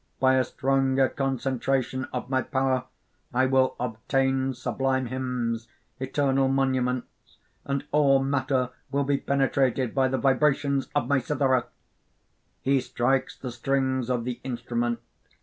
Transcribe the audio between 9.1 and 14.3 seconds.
penetrated by the vibrations of my cithara!" (_He strikes the strings of